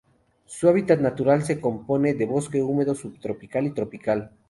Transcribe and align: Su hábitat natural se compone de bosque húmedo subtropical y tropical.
Su 0.47 0.67
hábitat 0.67 0.99
natural 0.99 1.43
se 1.43 1.61
compone 1.61 2.15
de 2.15 2.25
bosque 2.25 2.63
húmedo 2.63 2.95
subtropical 2.95 3.67
y 3.67 3.69
tropical. 3.69 4.31